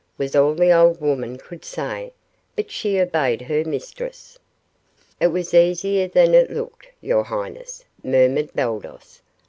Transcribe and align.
was 0.17 0.35
all 0.35 0.55
the 0.55 0.71
old 0.71 0.99
woman 0.99 1.37
could 1.37 1.63
say, 1.63 2.11
but 2.55 2.71
she 2.71 2.99
obeyed 2.99 3.43
her 3.43 3.63
mistress. 3.63 4.39
"It 5.19 5.27
was 5.27 5.53
easier 5.53 6.07
than 6.07 6.33
it 6.33 6.49
looked, 6.49 6.87
your 7.01 7.25
highness," 7.25 7.85
murmured 8.03 8.49
Baldos. 8.55 9.21